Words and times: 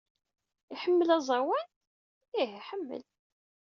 Iḥemmel 0.73 1.09
aẓawan? 1.17 1.67
Ih, 2.41 2.51
iḥemmel. 2.59 3.03